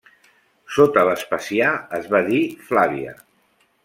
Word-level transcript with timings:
Sota 0.77 1.03
Vespasià 1.09 1.67
es 1.97 2.07
va 2.13 2.21
dir 2.31 2.39
Flàvia. 2.71 3.15